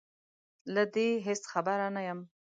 [0.73, 2.19] له دې هېڅ خبره نه یم